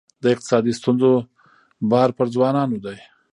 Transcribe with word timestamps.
د 0.23 0.23
اقتصادي 0.33 0.73
ستونزو 0.79 1.11
بار 1.91 2.09
پر 2.17 2.25
ځوانانو 2.33 2.77
دی. 2.85 2.97